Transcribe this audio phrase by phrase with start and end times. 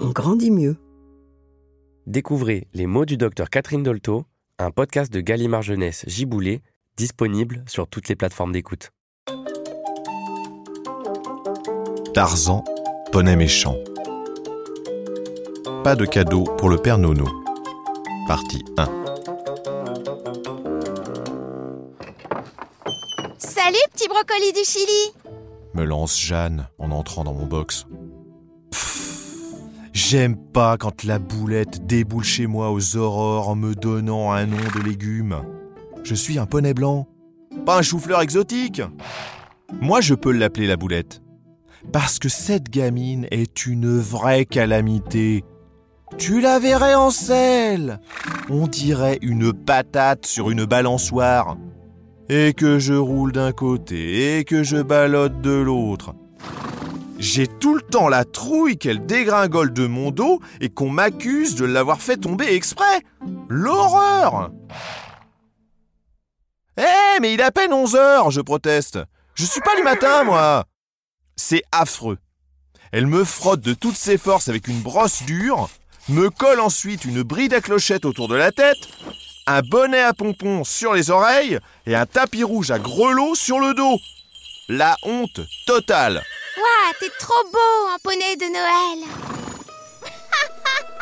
[0.00, 0.76] on grandit mieux.
[2.06, 4.24] Découvrez Les mots du docteur Catherine Dolto,
[4.58, 6.62] un podcast de Gallimard Jeunesse Giboulé,
[6.96, 8.92] disponible sur toutes les plateformes d'écoute.
[12.14, 12.64] Tarzan,
[13.12, 13.76] poney méchant.
[15.84, 17.26] Pas de cadeau pour le père Nono.
[18.26, 18.84] Partie 1.
[23.38, 25.12] Salut, petit brocoli du Chili
[25.74, 27.86] Me lance Jeanne en entrant dans mon box.
[30.08, 34.62] J'aime pas quand la boulette déboule chez moi aux aurores en me donnant un nom
[34.76, 35.42] de légume.
[36.04, 37.08] Je suis un poney blanc,
[37.64, 38.82] pas un chou-fleur exotique.
[39.80, 41.22] Moi, je peux l'appeler la boulette.
[41.92, 45.42] Parce que cette gamine est une vraie calamité.
[46.18, 47.98] Tu la verrais en selle.
[48.48, 51.56] On dirait une patate sur une balançoire.
[52.28, 56.14] Et que je roule d'un côté et que je ballotte de l'autre.
[57.18, 61.64] J'ai tout le temps la trouille qu'elle dégringole de mon dos et qu'on m'accuse de
[61.64, 63.00] l'avoir fait tomber exprès.
[63.48, 64.50] L'horreur
[66.78, 68.98] Eh, mais il est à peine 11 heures, je proteste.
[69.34, 70.64] Je suis pas du matin, moi.
[71.36, 72.18] C'est affreux.
[72.92, 75.68] Elle me frotte de toutes ses forces avec une brosse dure,
[76.08, 78.88] me colle ensuite une bride à clochette autour de la tête,
[79.46, 83.74] un bonnet à pompons sur les oreilles et un tapis rouge à grelots sur le
[83.74, 83.98] dos.
[84.68, 86.22] La honte totale.
[86.56, 89.08] Ouah, t'es trop beau en poney de Noël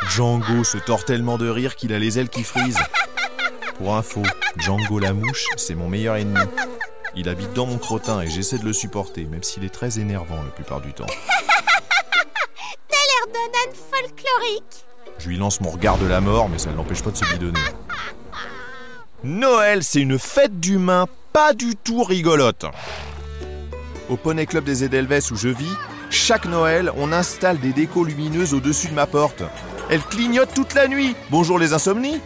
[0.11, 2.81] Django se tord tellement de rire qu'il a les ailes qui frisent.
[3.79, 4.23] Pour info,
[4.57, 6.41] Django la mouche, c'est mon meilleur ennemi.
[7.15, 10.43] Il habite dans mon crottin et j'essaie de le supporter, même s'il est très énervant
[10.43, 11.07] la plupart du temps.
[12.89, 14.85] T'as l'air d'un âne folklorique
[15.19, 17.25] Je lui lance mon regard de la mort, mais ça ne l'empêche pas de se
[17.33, 17.61] bidonner.
[19.23, 22.67] Noël, c'est une fête d'humains pas du tout rigolote.
[24.11, 25.73] Au Poney Club des Edelweiss où je vis,
[26.11, 29.43] chaque Noël, on installe des décos lumineuses au-dessus de ma porte.
[29.89, 31.17] Elles clignotent toute la nuit.
[31.31, 32.21] Bonjour les insomnies.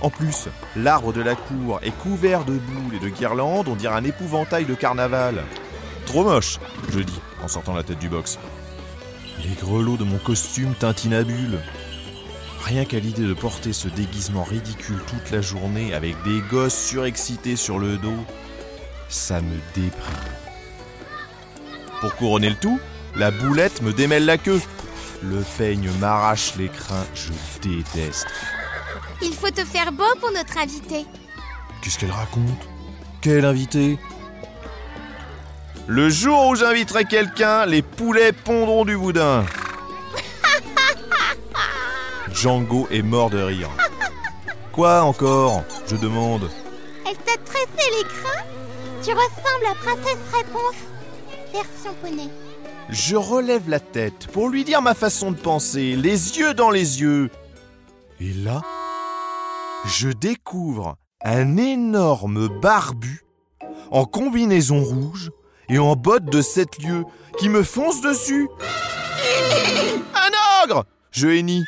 [0.00, 3.96] En plus, l'arbre de la cour est couvert de boules et de guirlandes, on dirait
[3.96, 5.42] un épouvantail de carnaval.
[6.06, 6.58] Trop moche,
[6.90, 8.38] je dis, en sortant la tête du box.
[9.44, 11.60] Les grelots de mon costume tintinabulent.
[12.64, 17.56] Rien qu'à l'idée de porter ce déguisement ridicule toute la journée avec des gosses surexcités
[17.56, 18.24] sur le dos,
[19.08, 20.45] ça me déprime.
[22.00, 22.78] Pour couronner le tout,
[23.14, 24.60] la boulette me démêle la queue.
[25.22, 28.26] Le peigne m'arrache les crins, je déteste.
[29.22, 31.06] Il faut te faire beau pour notre invité.
[31.80, 32.68] Qu'est-ce qu'elle raconte?
[33.22, 33.98] Quel invité?
[35.86, 39.44] Le jour où j'inviterai quelqu'un, les poulets pondront du boudin.
[42.32, 43.70] Django est mort de rire.
[44.72, 45.62] Quoi encore?
[45.86, 46.50] Je demande.
[47.08, 48.44] Elle t'a tressé les crins?
[49.02, 50.95] Tu ressembles à Princesse Réponse?
[51.52, 52.28] Version poney.
[52.88, 57.00] Je relève la tête pour lui dire ma façon de penser, les yeux dans les
[57.00, 57.30] yeux.
[58.20, 58.62] Et là,
[59.86, 63.22] je découvre un énorme barbu
[63.90, 65.30] en combinaison rouge
[65.68, 67.04] et en bottes de sept lieues
[67.38, 68.48] qui me fonce dessus.
[70.14, 71.64] Un ogre Je hennis.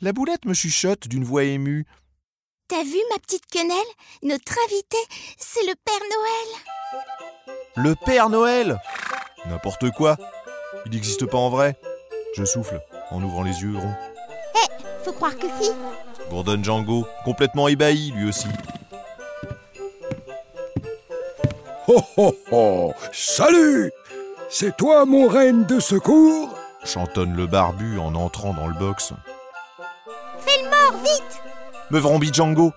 [0.00, 1.84] La boulette me chuchote d'une voix émue.
[2.68, 3.72] T'as vu ma petite quenelle?
[4.22, 4.98] Notre invité,
[5.38, 7.46] c'est le Père Noël.
[7.76, 8.78] Le Père Noël?
[9.46, 10.18] N'importe quoi.
[10.84, 11.76] Il n'existe pas en vrai.
[12.36, 12.78] Je souffle
[13.10, 13.94] en ouvrant les yeux ronds.
[14.54, 15.70] Eh, faut croire que si.
[16.28, 18.48] Bourdonne Django, complètement ébahi lui aussi.
[21.86, 23.90] Oh oh oh Salut
[24.50, 26.50] C'est toi mon reine de secours?
[26.84, 29.14] Chantonne le barbu en entrant dans le box.
[30.40, 31.47] Fais le mort, vite
[31.90, 32.72] Me vrombit Django.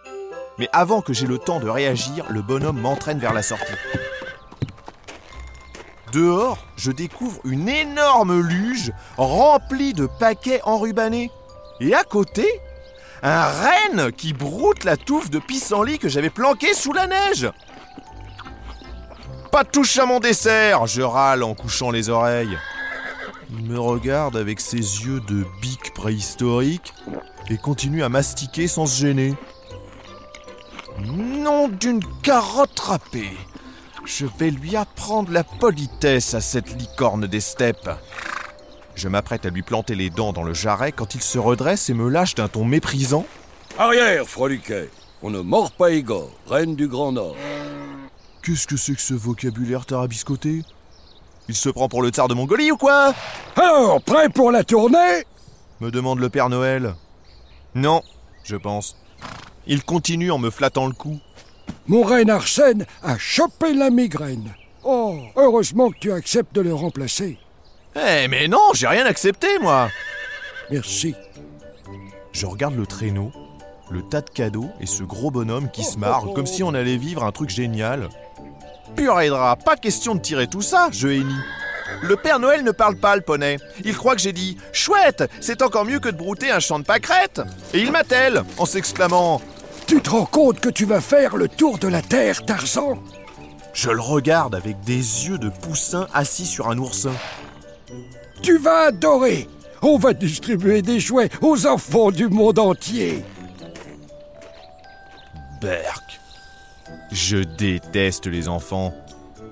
[0.57, 3.73] Mais avant que j'ai le temps de réagir, le bonhomme m'entraîne vers la sortie.
[6.13, 11.31] Dehors, je découvre une énorme luge remplie de paquets enrubannés.
[11.79, 12.47] Et à côté,
[13.23, 17.49] un renne qui broute la touffe de pissenlit que j'avais planquée sous la neige.
[19.51, 22.57] Pas de touche à mon dessert, je râle en couchant les oreilles.
[23.53, 26.93] Il me regarde avec ses yeux de bique préhistorique
[27.49, 29.33] et continue à mastiquer sans se gêner.
[30.99, 33.31] Nom d'une carotte râpée.
[34.05, 37.89] Je vais lui apprendre la politesse à cette licorne des steppes.
[38.95, 41.93] Je m'apprête à lui planter les dents dans le jarret quand il se redresse et
[41.93, 43.25] me lâche d'un ton méprisant.
[43.77, 44.89] Arrière, froliquet
[45.21, 47.35] On ne mord pas Igor, reine du Grand Nord.
[48.43, 50.63] Qu'est-ce que c'est que ce vocabulaire tarabiscoté?
[51.49, 53.13] Il se prend pour le tsar de Mongolie ou quoi
[53.55, 55.25] Alors, prêt pour la tournée
[55.81, 56.93] me demande le Père Noël.
[57.73, 58.03] Non,
[58.43, 58.95] je pense.
[59.65, 61.19] Il continue en me flattant le cou.
[61.87, 64.53] Mon reine Arsène a chopé la migraine.
[64.83, 67.39] Oh, heureusement que tu acceptes de le remplacer.
[67.95, 69.89] Eh mais non, j'ai rien accepté moi
[70.69, 71.15] Merci.
[72.31, 73.31] Je regarde le traîneau,
[73.89, 76.97] le tas de cadeaux et ce gros bonhomme qui se marre comme si on allait
[76.97, 78.07] vivre un truc génial.
[78.95, 81.33] Purée de rat, pas question de tirer tout ça, je hennis.
[82.01, 83.57] Le Père Noël ne parle pas le poney.
[83.83, 86.85] Il croit que j'ai dit Chouette, c'est encore mieux que de brouter un champ de
[86.85, 87.41] pâquerettes.
[87.73, 89.41] Et il m'attelle en s'exclamant
[89.87, 92.97] Tu te rends compte que tu vas faire le tour de la Terre, Tarzan?
[93.73, 94.95] Je le regarde avec des
[95.27, 97.13] yeux de poussin assis sur un oursin.
[98.41, 99.47] Tu vas adorer
[99.81, 103.23] On va distribuer des jouets aux enfants du monde entier
[105.61, 106.20] Berk.
[107.11, 108.93] Je déteste les enfants.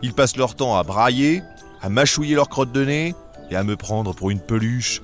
[0.01, 1.43] Ils passent leur temps à brailler,
[1.81, 3.15] à mâchouiller leur crotte de nez
[3.51, 5.01] et à me prendre pour une peluche.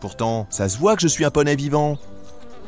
[0.00, 1.96] Pourtant, ça se voit que je suis un poney vivant.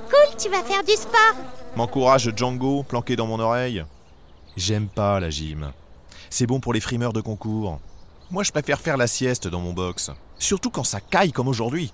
[0.08, 1.36] Cool, tu vas faire du sport.
[1.76, 3.84] M'encourage Django, planqué dans mon oreille.
[4.56, 5.72] J'aime pas la gym.
[6.28, 7.80] C'est bon pour les frimeurs de concours.
[8.30, 10.10] Moi, je préfère faire la sieste dans mon box.
[10.38, 11.92] Surtout quand ça caille comme aujourd'hui.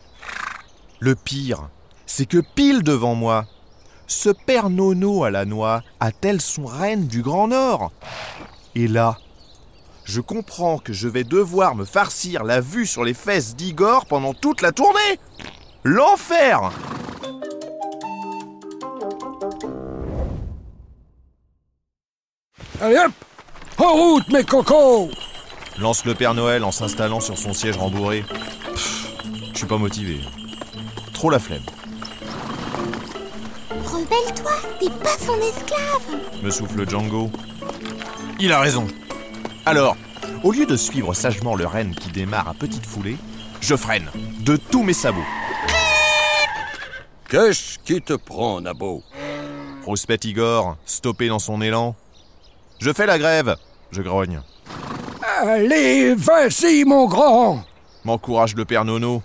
[0.98, 1.68] Le pire,
[2.06, 3.46] c'est que pile devant moi,
[4.06, 7.92] ce père Nono à la noix a-t-elle son reine du Grand Nord?
[8.74, 9.18] Et là,
[10.04, 14.34] je comprends que je vais devoir me farcir la vue sur les fesses d'Igor pendant
[14.34, 15.18] toute la tournée.
[15.82, 16.70] L'enfer!
[22.80, 23.12] Allez hop!
[23.78, 25.10] En route, mes cocos!
[25.78, 28.24] Lance le Père Noël en s'installant sur son siège rembourré.
[29.52, 30.20] Je suis pas motivé.
[31.12, 31.62] Trop la flemme,
[34.10, 36.42] Rebelle-toi, t'es pas son esclave.
[36.42, 37.30] me souffle Django.
[38.38, 38.86] Il a raison.
[39.64, 39.96] Alors,
[40.42, 43.16] au lieu de suivre sagement le renne qui démarre à petite foulée,
[43.60, 44.08] je freine
[44.40, 45.24] de tous mes sabots.
[47.28, 49.02] Qu'est-ce qui te prend, Nabo?
[49.84, 51.96] Rouspète Igor, stoppé dans son élan.
[52.78, 53.56] Je fais la grève,
[53.90, 54.40] je grogne.
[55.40, 57.64] Allez, vas-y, mon grand
[58.04, 59.22] M'encourage le père Nono.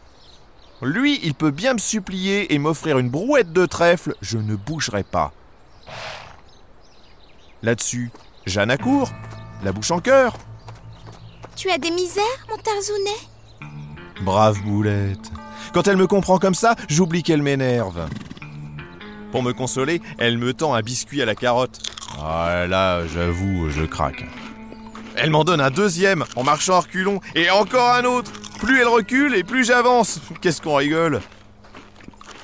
[0.82, 5.04] Lui, il peut bien me supplier et m'offrir une brouette de trèfle, je ne bougerai
[5.04, 5.32] pas.
[7.62, 8.12] Là-dessus,
[8.48, 9.12] Jeanne accourt,
[9.64, 10.34] la bouche en cœur.
[11.56, 13.28] Tu as des misères, mon Tarzounet?
[14.22, 15.32] Brave boulette.
[15.74, 18.08] Quand elle me comprend comme ça, j'oublie qu'elle m'énerve.
[19.32, 21.80] Pour me consoler, elle me tend un biscuit à la carotte.
[22.20, 24.26] Ah là, j'avoue, je craque.
[25.16, 28.32] Elle m'en donne un deuxième en marchant à reculons et encore un autre.
[28.62, 30.20] Plus elle recule et plus j'avance.
[30.40, 31.20] Qu'est-ce qu'on rigole?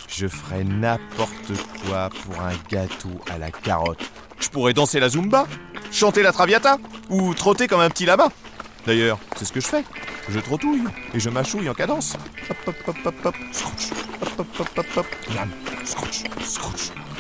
[0.08, 1.54] Je ferais n'importe
[1.86, 4.04] quoi pour un gâteau à la carotte.
[4.40, 5.46] Je pourrais danser la zumba,
[5.92, 6.78] chanter la traviata
[7.10, 8.30] ou trotter comme un petit lama.
[8.88, 9.84] D'ailleurs, c'est ce que je fais.
[10.30, 12.18] Je trottouille et je mâchouille en cadence.
[12.50, 13.36] Hop, hop, hop, hop, hop.
[14.22, 15.06] Hop, hop, hop, hop, hop.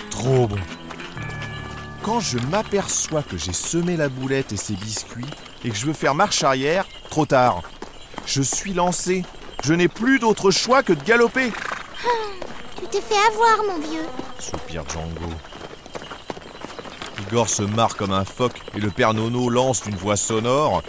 [0.09, 0.57] Trop bon.
[2.01, 5.25] Quand je m'aperçois que j'ai semé la boulette et ses biscuits
[5.63, 7.61] et que je veux faire marche arrière, trop tard.
[8.27, 9.23] Je suis lancé.
[9.63, 11.51] Je n'ai plus d'autre choix que de galoper.
[12.77, 14.05] Tu t'es fait avoir, mon vieux.
[14.37, 15.33] Soupire Django.
[17.21, 20.83] Igor se marre comme un phoque et le père Nono lance d'une voix sonore.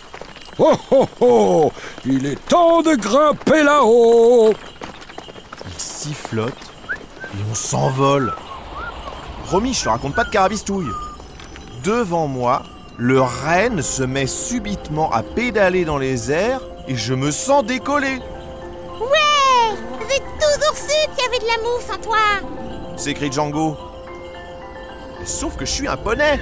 [0.58, 1.72] Oh oh oh
[2.04, 4.52] Il est temps de grimper là-haut
[5.64, 6.52] Il sifflote
[6.92, 8.34] et on s'envole.
[9.44, 10.90] Promis, je te raconte pas de carabistouille.
[11.84, 12.64] Devant moi,
[12.96, 18.18] le renne se met subitement à pédaler dans les airs et je me sens décoller.
[19.00, 19.76] Ouais
[20.08, 22.18] J'ai toujours su qu'il y avait de la mousse en toi
[22.98, 23.76] s'écrie Django.
[25.24, 26.40] Sauf que je suis un poney.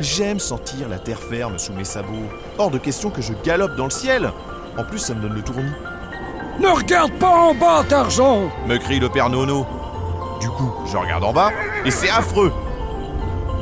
[0.00, 2.30] J'aime sentir la terre ferme sous mes sabots.
[2.58, 4.32] Hors de question que je galope dans le ciel.
[4.76, 5.72] En plus, ça me donne le tournis.
[6.60, 9.66] Ne regarde pas en bas, Tarzan me crie le père Nono.
[10.40, 11.50] Du coup, je regarde en bas
[11.84, 12.52] et c'est affreux.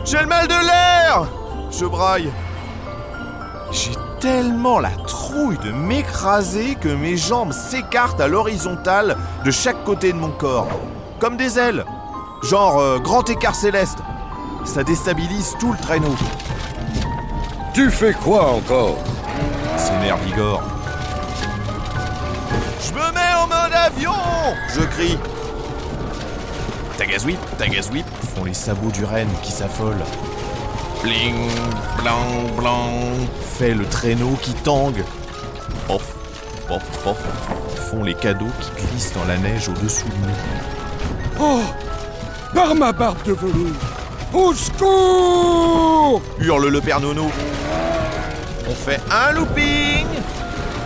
[0.05, 1.29] J'ai le mal de l'air
[1.71, 2.31] Je braille.
[3.73, 3.93] J'ai
[4.25, 10.17] tellement la trouille de m'écraser que mes jambes s'écartent à l'horizontale de chaque côté de
[10.17, 10.67] mon corps.
[11.19, 11.85] Comme des ailes.
[12.43, 13.99] Genre euh, grand écart céleste.
[14.65, 16.15] Ça déstabilise tout le traîneau.
[17.75, 18.97] Tu fais quoi encore?
[19.77, 20.63] S'énerve Igor.
[22.81, 24.13] Je me mets en mode avion
[24.75, 25.19] Je crie.
[26.97, 30.03] Tagazouip, tagazouip, font les sabots du renne qui s'affolent.
[31.05, 31.51] Bling,
[31.99, 32.89] blanc, blanc,
[33.59, 35.05] fait le traîneau qui tangue.
[35.87, 36.15] Pof,
[36.67, 37.19] pof, pof,
[37.91, 41.43] font les cadeaux qui glissent dans la neige au-dessous de nous.
[41.43, 41.61] Oh
[42.55, 43.77] Par ma barbe de velours
[44.33, 47.31] Au secours Hurle le père Nono.
[48.67, 50.07] On fait un looping,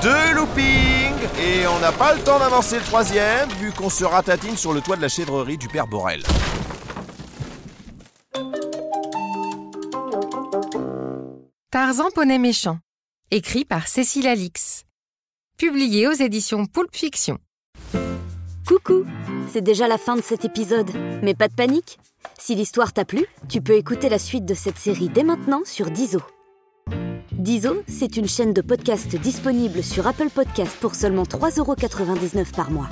[0.03, 4.57] deux loopings, et on n'a pas le temps d'avancer le troisième, vu qu'on se ratatine
[4.57, 6.25] sur le toit de la chèvrerie du père Borel.
[11.81, 12.81] Tarzan Poney Méchant,
[13.31, 14.83] écrit par Cécile Alix.
[15.59, 17.39] Publié aux éditions Poulpe Fiction.
[18.67, 19.07] Coucou
[19.53, 20.91] C'est déjà la fin de cet épisode,
[21.23, 22.01] mais pas de panique.
[22.37, 25.93] Si l'histoire t'a plu, tu peux écouter la suite de cette série dès maintenant sur
[25.93, 26.21] Dizo.
[27.31, 32.89] Dizo, c'est une chaîne de podcast disponible sur Apple Podcasts pour seulement 3,99€ par mois.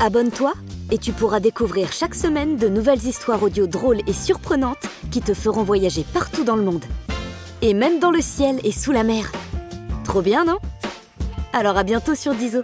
[0.00, 0.54] Abonne-toi
[0.90, 4.86] et tu pourras découvrir chaque semaine de nouvelles histoires audio drôles et surprenantes
[5.16, 6.84] qui te feront voyager partout dans le monde.
[7.62, 9.32] Et même dans le ciel et sous la mer.
[10.04, 10.58] Trop bien, non?
[11.54, 12.60] Alors à bientôt sur Dizo.